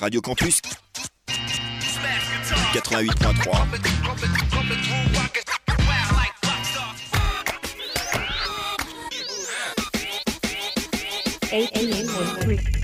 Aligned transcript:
Radio 0.00 0.20
Campus 0.22 0.62
88.3. 2.72 3.50
on 11.52 12.79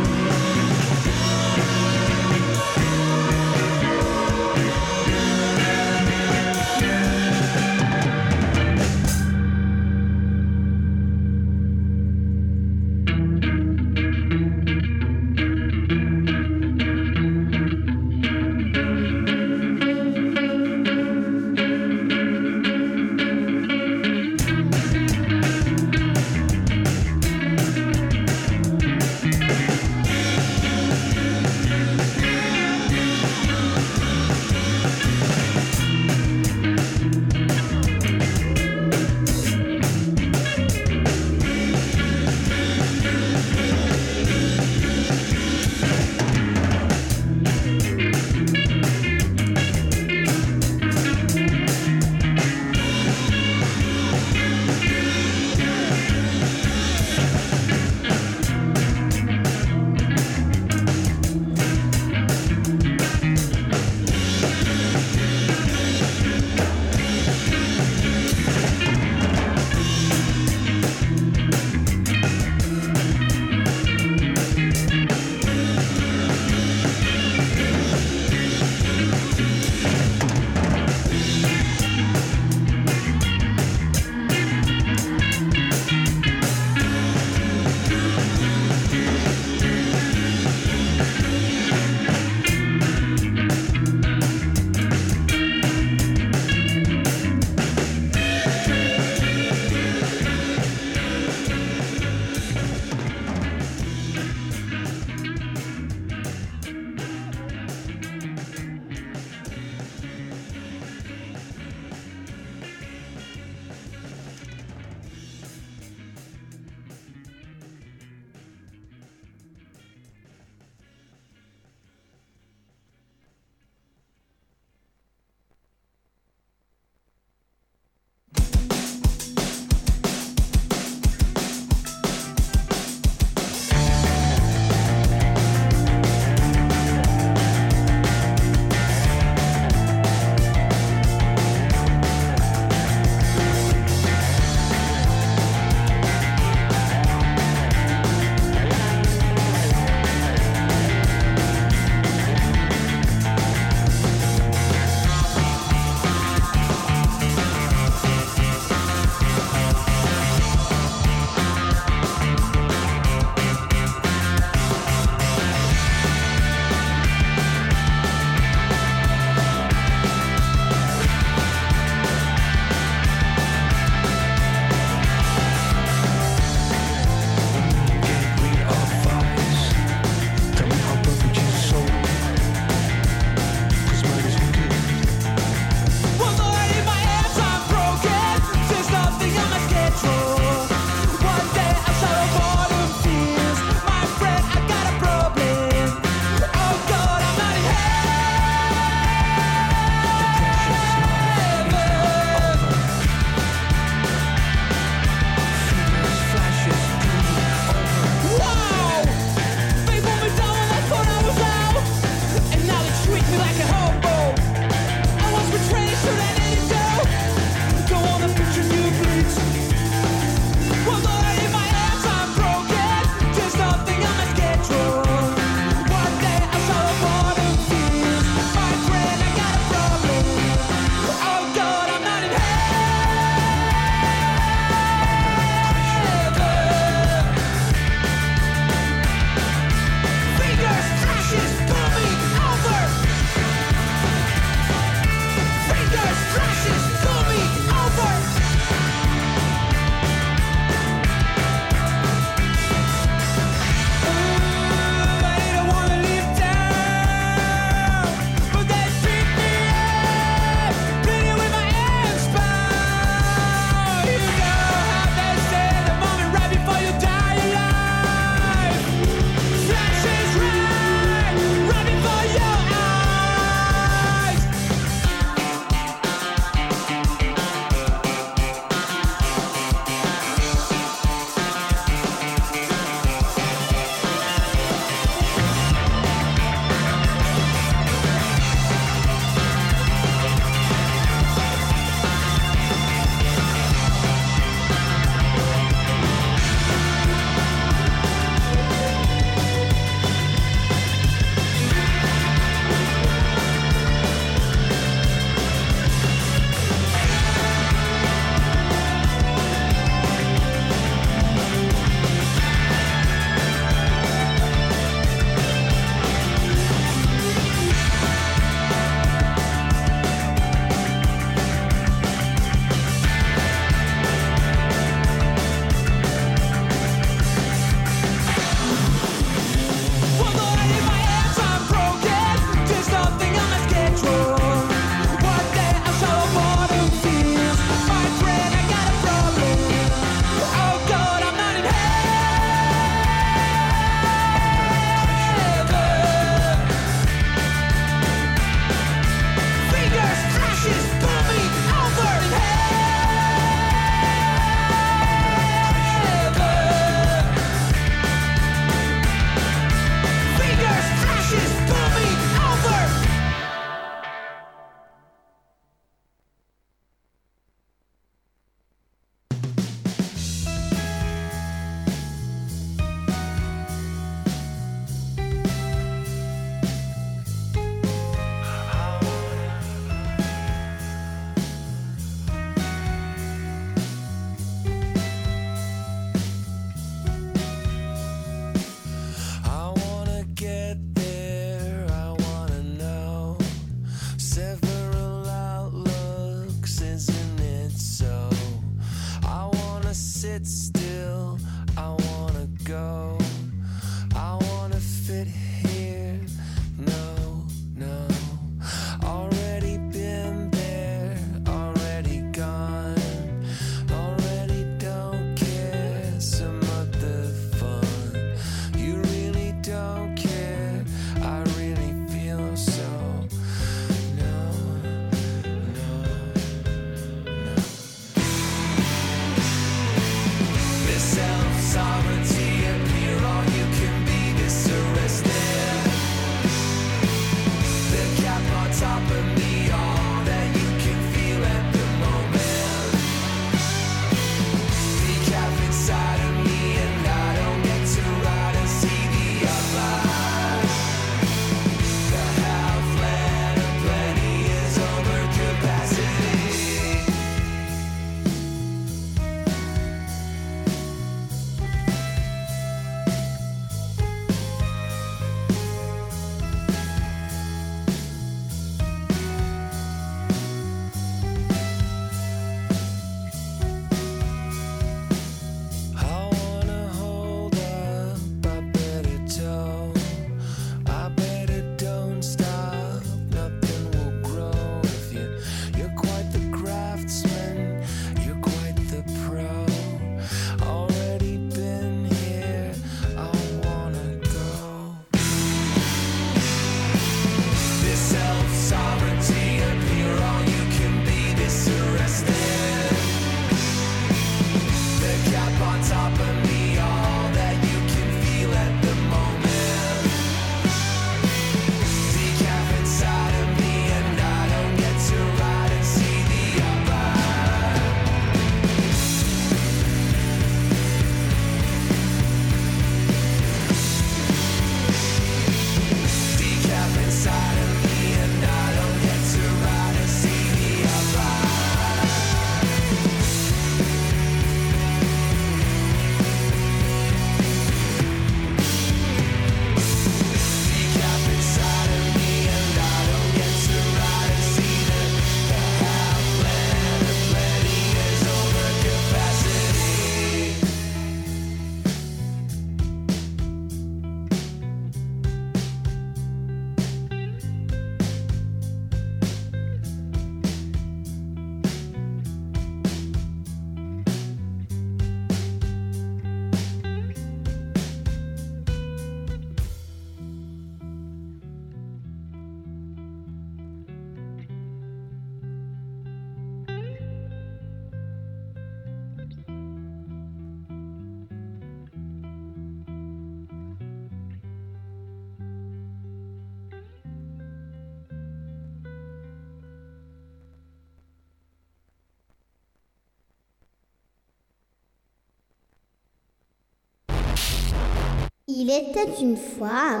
Il 598.60 598.70
était 598.70 599.08
une 599.22 599.36
fois. 599.36 600.00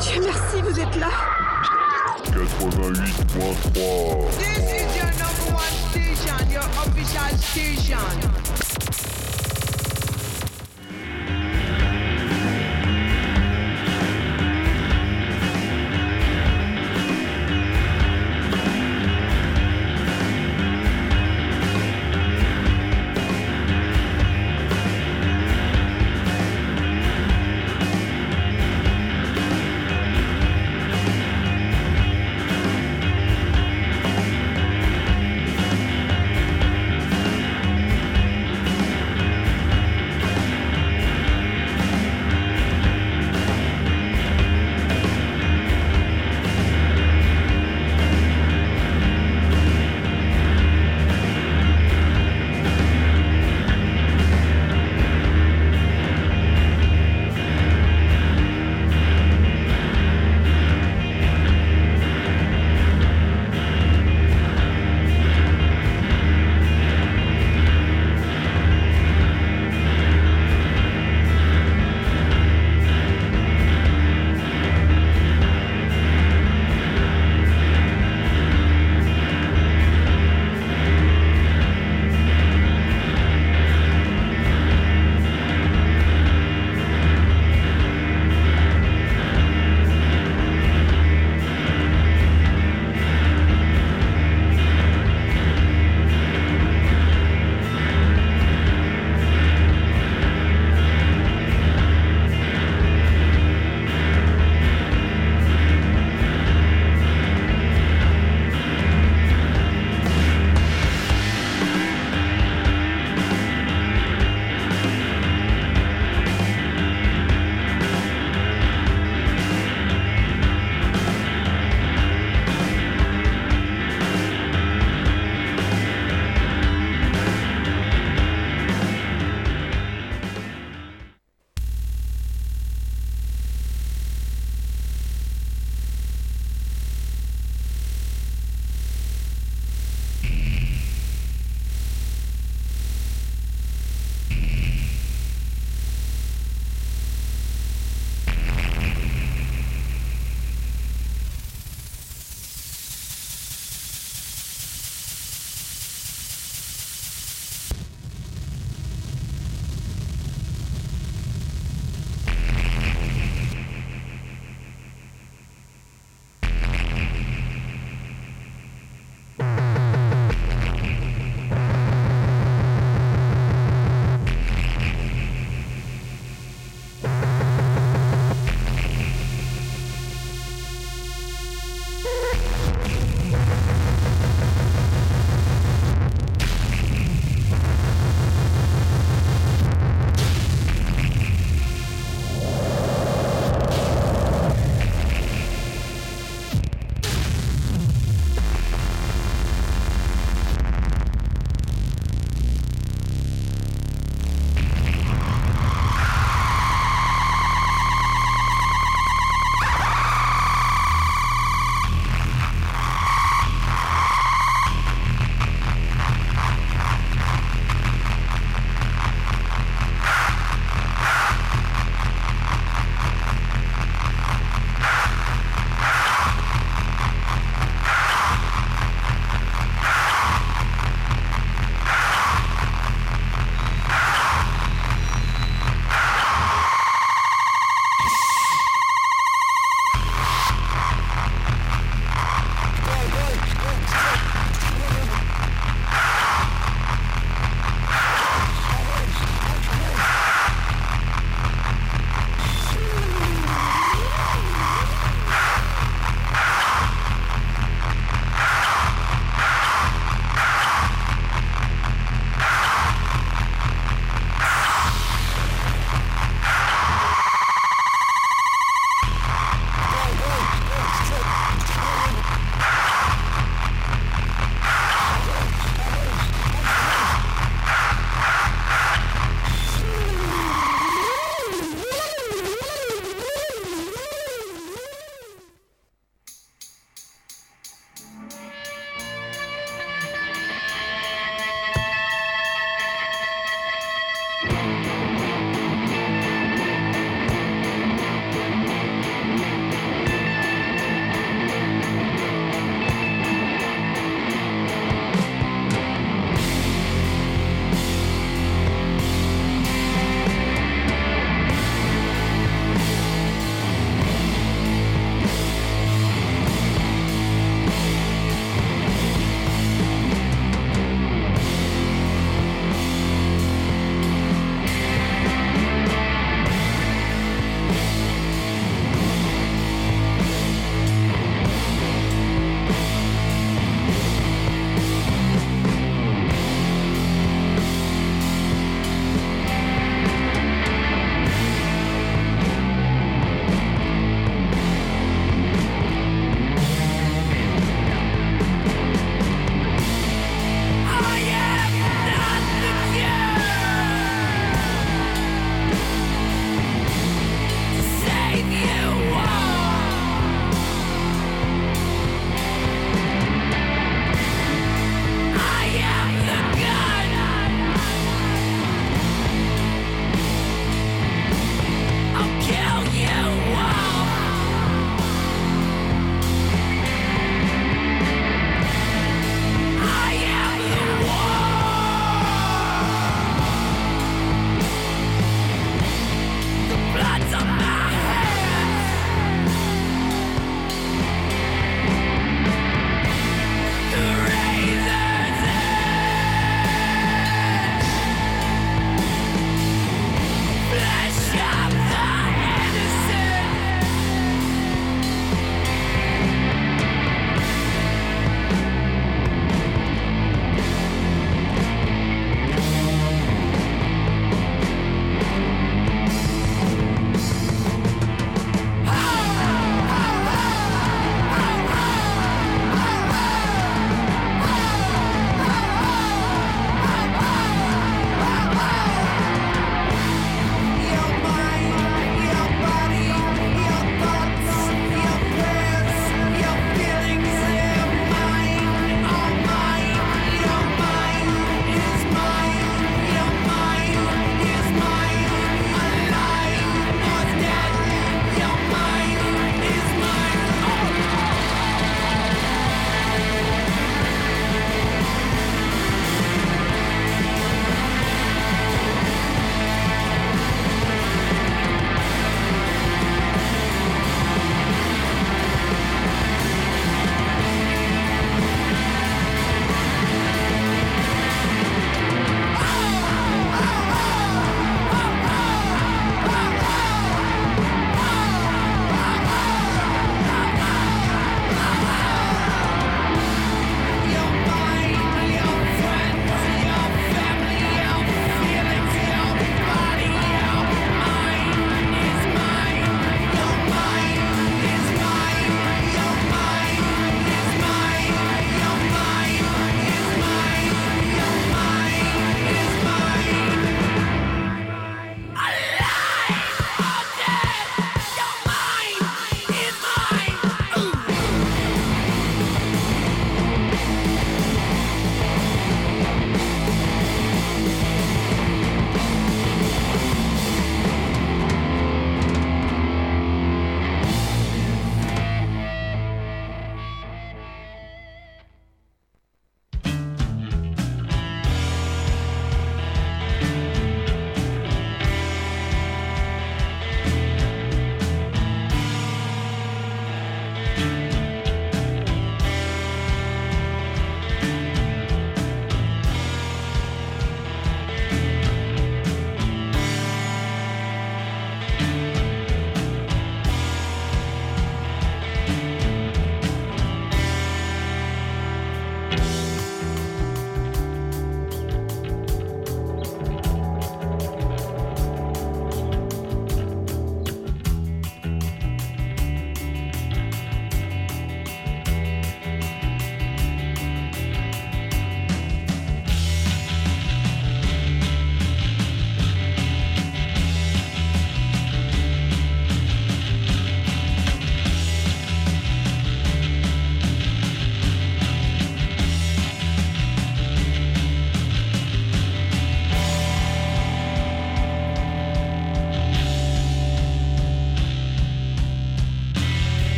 Dieu 0.00 0.22
merci, 0.22 0.62
vous 0.62 0.80
êtes 0.80 0.96
là 0.96 1.10
88.3 2.24 4.30
This 4.38 4.72
is 4.72 4.96
your 4.96 5.12
number 5.20 5.52
one 5.52 5.76
station, 5.90 6.40
your 6.50 6.64
official 6.80 7.36
station. 7.36 8.08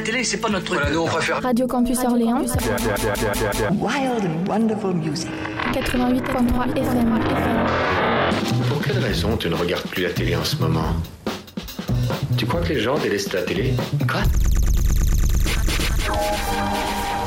La 0.00 0.06
télé, 0.06 0.24
c'est 0.24 0.38
pas 0.38 0.48
notre 0.48 0.64
truc. 0.64 0.78
Voilà, 0.78 0.94
nous 0.94 1.02
on 1.02 1.06
préfère. 1.06 1.42
Radio 1.42 1.66
Campus 1.66 1.98
Orléans. 2.04 2.40
Wild 3.72 4.24
and 4.24 4.48
wonderful 4.48 4.94
music. 4.94 5.28
88.3 5.74 6.74
FM. 6.74 7.20
Pour 8.70 8.80
quelle 8.80 8.98
raison 8.98 9.36
tu 9.36 9.50
ne 9.50 9.54
regardes 9.54 9.86
plus 9.88 10.04
la 10.04 10.08
télé 10.08 10.36
en 10.36 10.44
ce 10.44 10.56
moment? 10.56 10.96
Tu 12.38 12.46
crois 12.46 12.62
que 12.62 12.70
les 12.70 12.80
gens 12.80 12.96
délaissent 12.96 13.30
la 13.34 13.42
télé? 13.42 13.74
Quoi? 14.10 14.22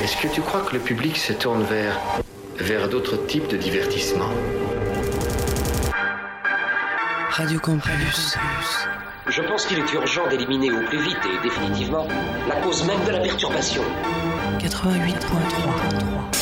Est-ce 0.03 0.17
que 0.17 0.33
tu 0.33 0.41
crois 0.41 0.61
que 0.61 0.73
le 0.73 0.79
public 0.79 1.15
se 1.15 1.33
tourne 1.33 1.61
vers 1.61 1.99
vers 2.57 2.89
d'autres 2.89 3.23
types 3.27 3.49
de 3.49 3.57
divertissements 3.57 4.33
Radio 7.29 7.59
Campus. 7.59 8.35
Je 9.35 9.41
pense 9.41 9.65
qu'il 9.65 9.79
est 9.79 9.93
urgent 9.93 10.27
d'éliminer 10.27 10.71
au 10.71 10.79
plus 10.81 11.01
vite 11.01 11.17
et 11.25 11.41
définitivement 11.41 12.07
la 12.47 12.57
cause 12.57 12.85
même 12.85 13.03
de 13.03 13.09
la 13.09 13.19
perturbation. 13.19 13.81
88.3 14.59 16.33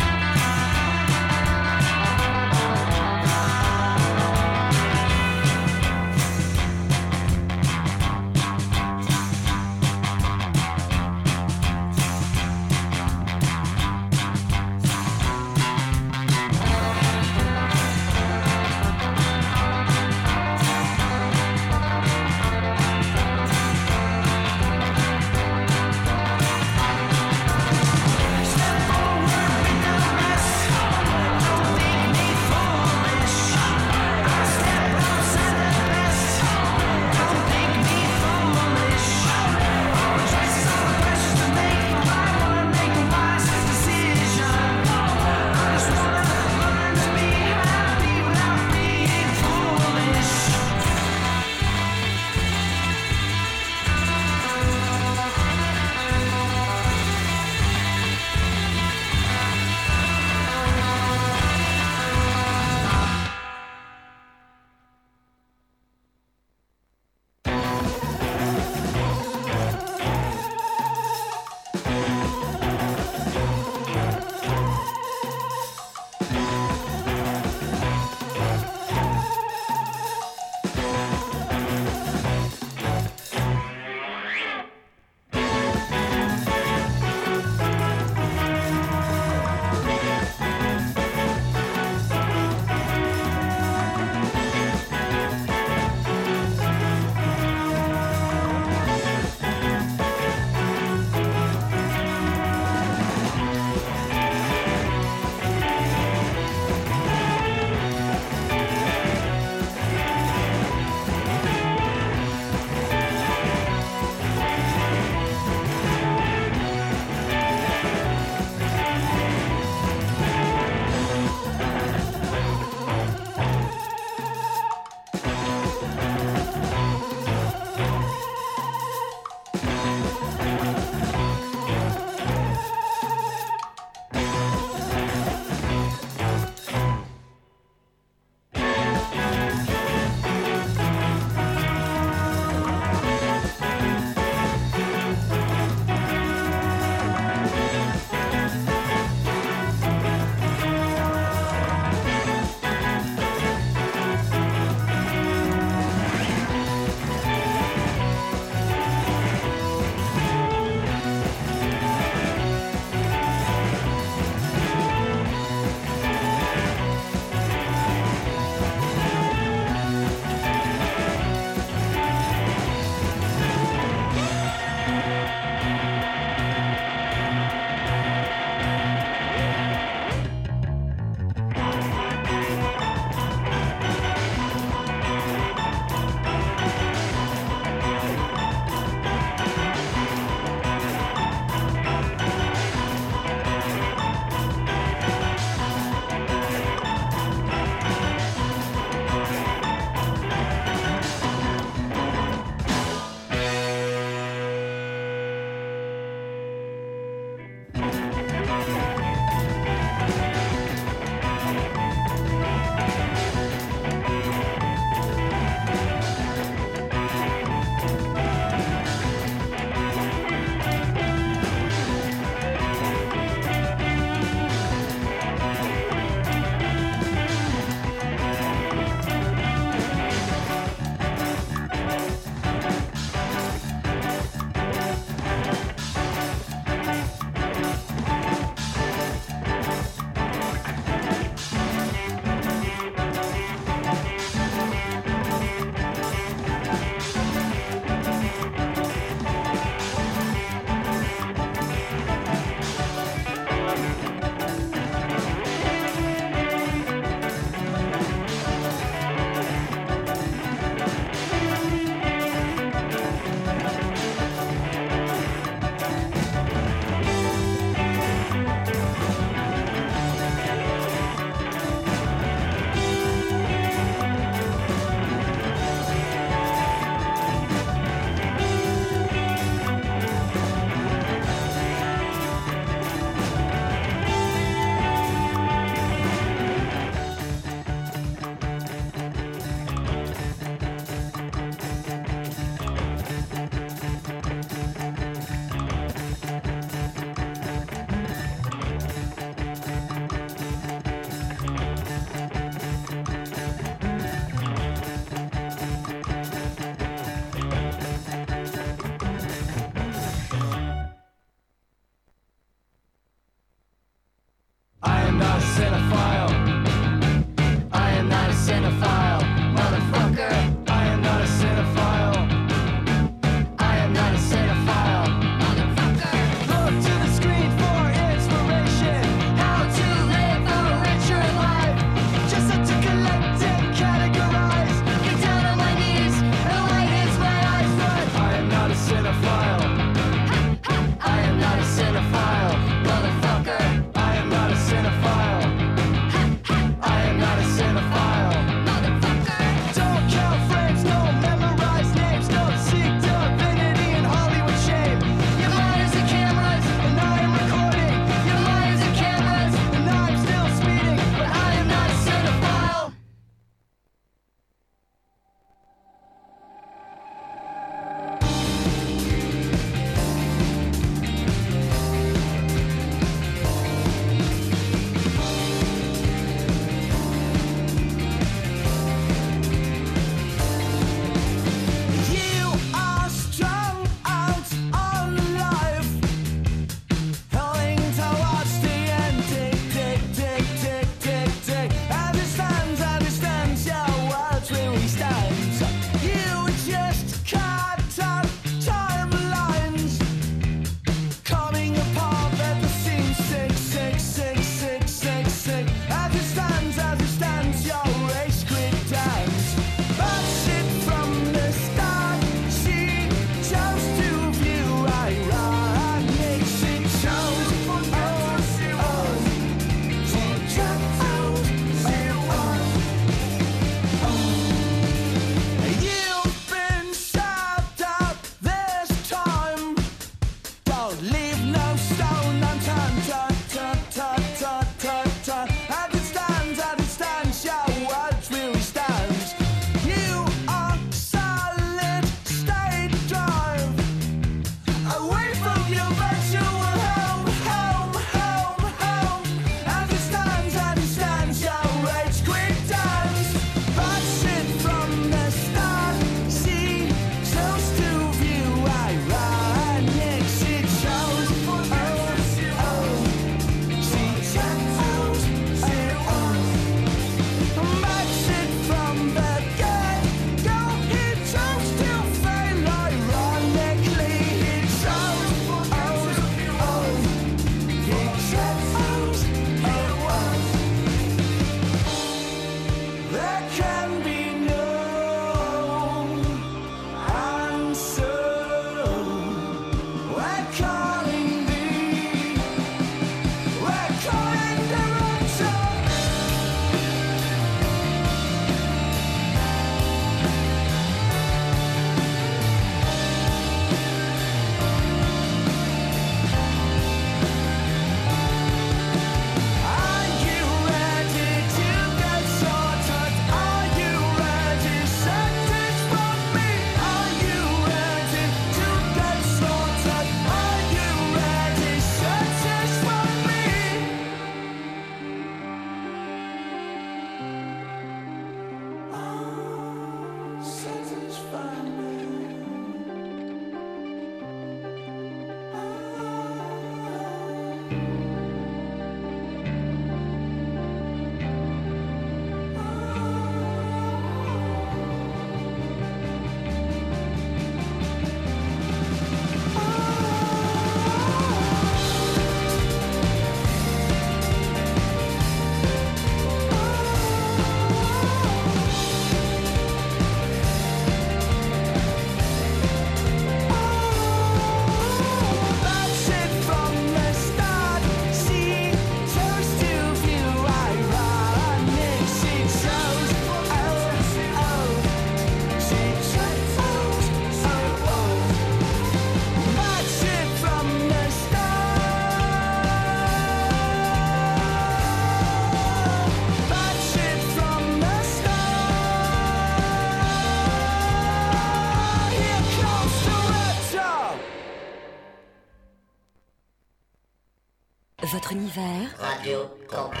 Radio 598.98 599.38
Campus 599.68 600.00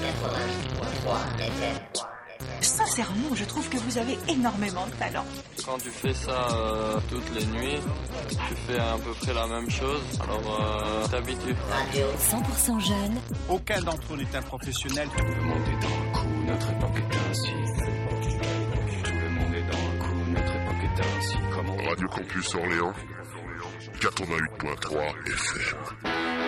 88.3 0.00 1.40
FM. 1.40 1.76
Sincèrement, 2.60 3.34
je 3.34 3.44
trouve 3.44 3.68
que 3.68 3.76
vous 3.78 3.98
avez 3.98 4.18
énormément 4.28 4.86
de 4.86 4.92
talent. 4.92 5.24
Quand 5.64 5.78
tu 5.78 5.90
fais 5.90 6.14
ça 6.14 6.48
euh, 6.52 6.98
toutes 7.10 7.30
les 7.34 7.44
nuits, 7.46 7.80
tu 8.30 8.54
fais 8.66 8.78
à 8.78 8.96
peu 8.96 9.12
près 9.20 9.34
la 9.34 9.46
même 9.46 9.70
chose, 9.70 10.00
alors 10.22 10.60
euh, 10.60 11.06
t'habitues. 11.08 11.54
Radio 11.70 12.06
100% 12.18 12.80
jeune. 12.80 13.20
Aucun 13.48 13.80
d'entre 13.82 14.14
eux 14.14 14.16
n'est 14.16 14.36
un 14.36 14.42
professionnel. 14.42 15.08
Tout 15.16 15.24
le 15.24 15.42
monde 15.42 15.62
est 15.68 15.82
dans 15.82 15.88
le 15.88 16.12
coup, 16.12 16.44
notre 16.46 16.70
époque 16.70 16.98
est 16.98 17.30
ainsi. 17.30 17.50
Tout 19.04 19.12
le 19.12 19.28
monde 19.30 19.54
est 19.54 19.70
dans 19.70 19.92
le 19.92 19.98
coup, 19.98 20.30
notre 20.30 20.56
époque 20.56 20.84
est 20.84 21.00
ainsi. 21.16 21.36
Comment 21.54 21.76
Radio 21.76 22.08
Campus 22.08 22.54
Orléans 22.54 22.92
88.3 24.00 25.14
FM. 25.26 26.47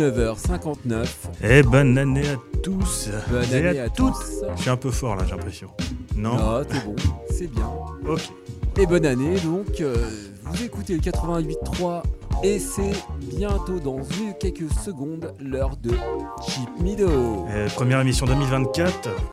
19h59. 0.00 1.06
Eh, 1.44 1.62
bonne 1.62 1.98
année 1.98 2.22
à 2.28 2.36
tous 2.62 3.08
Bonne 3.30 3.44
et 3.52 3.68
année 3.68 3.78
à, 3.80 3.84
à 3.84 3.88
toutes 3.88 4.12
tous. 4.14 4.44
Je 4.56 4.60
suis 4.62 4.70
un 4.70 4.76
peu 4.76 4.90
fort 4.90 5.16
là, 5.16 5.24
j'ai 5.26 5.32
l'impression. 5.32 5.68
Non 6.16 6.36
Ah, 6.38 6.62
t'es 6.66 6.78
bon, 6.86 6.96
c'est 7.30 7.48
bien. 7.48 7.68
Ok. 8.08 8.30
Et 8.78 8.86
bonne 8.86 9.04
année, 9.04 9.38
donc, 9.40 9.80
euh, 9.80 9.94
vous 10.44 10.62
écoutez 10.64 10.94
le 10.94 11.00
88.3 11.00 12.02
et 12.42 12.58
c'est 12.58 12.92
bientôt 13.36 13.78
dans 13.78 13.98
une- 14.02 14.32
quelques 14.40 14.72
secondes 14.84 15.34
l'heure 15.38 15.76
de 15.76 15.90
Chip 16.46 16.68
Mido. 16.80 17.46
Euh, 17.50 17.68
première 17.74 18.00
émission 18.00 18.24
2024. 18.26 19.08